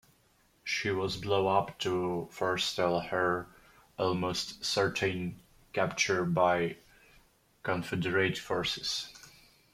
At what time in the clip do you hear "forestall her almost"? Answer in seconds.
2.31-4.65